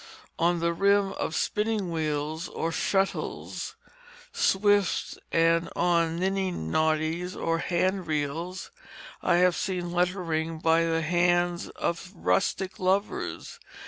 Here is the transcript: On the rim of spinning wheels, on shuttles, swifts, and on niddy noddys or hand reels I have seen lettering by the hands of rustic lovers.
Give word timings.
On 0.39 0.59
the 0.61 0.73
rim 0.73 1.11
of 1.13 1.35
spinning 1.35 1.91
wheels, 1.91 2.49
on 2.49 2.71
shuttles, 2.71 3.75
swifts, 4.33 5.19
and 5.31 5.69
on 5.75 6.17
niddy 6.19 6.51
noddys 6.51 7.35
or 7.35 7.59
hand 7.59 8.07
reels 8.07 8.71
I 9.21 9.35
have 9.35 9.55
seen 9.55 9.91
lettering 9.91 10.57
by 10.57 10.85
the 10.85 11.03
hands 11.03 11.69
of 11.69 12.11
rustic 12.15 12.79
lovers. 12.79 13.59